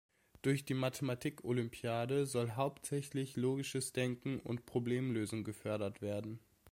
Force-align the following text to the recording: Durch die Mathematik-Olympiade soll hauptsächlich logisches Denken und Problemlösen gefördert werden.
Durch 0.41 0.65
die 0.65 0.73
Mathematik-Olympiade 0.73 2.25
soll 2.25 2.53
hauptsächlich 2.53 3.35
logisches 3.35 3.93
Denken 3.93 4.39
und 4.39 4.65
Problemlösen 4.65 5.43
gefördert 5.43 6.01
werden. 6.01 6.39